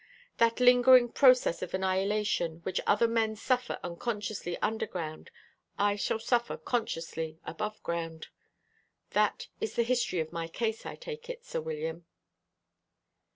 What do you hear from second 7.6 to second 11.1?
ground. That is the history of my case, I